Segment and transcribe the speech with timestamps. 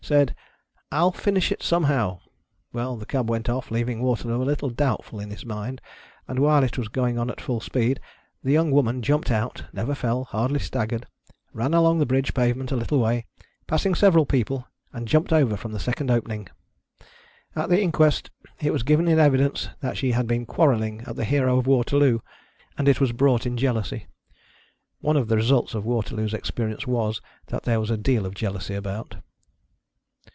[0.03, 0.35] said,"
[0.91, 2.19] I'll finish it somehow!"
[2.73, 5.79] Well, the cab went off, leaving Waterloo a little doubtful in his mind,
[6.27, 8.01] and while it was going on at full speed
[8.43, 11.05] the young woman jumped out, never fell, hardly stag gered,
[11.53, 13.25] ran along the bridge pavement a little way
[13.67, 16.49] passing several people, and jumped over from the second opening.
[17.55, 21.23] At the inquest it was giv' in evidence that she had been quarrelling at the
[21.25, 22.19] Hero of Waterloo,
[22.77, 24.07] and it was brought in jealousy.
[24.99, 28.73] (One of the results of Waterloo's experience was, that thsre was a deal of jealousy
[28.75, 29.15] about.)